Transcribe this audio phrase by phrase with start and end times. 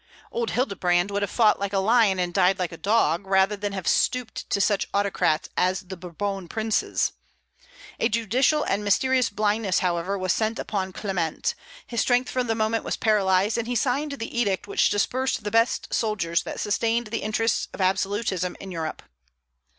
[0.31, 3.71] Old Hildebrand would have fought like a lion and died like a dog, rather than
[3.73, 7.11] have stooped to such autocrats as the Bourbon princes.
[7.99, 11.53] A judicial and mysterious blindness, however, was sent upon Clement;
[11.85, 15.51] his strength for the moment was paralyzed, and he signed the edict which dispersed the
[15.51, 19.03] best soldiers that sustained the interests of absolutism in Europe.